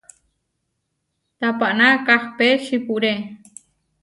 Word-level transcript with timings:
Tapaná 1.39 1.89
kahpé 2.05 2.47
čipúre. 2.65 3.13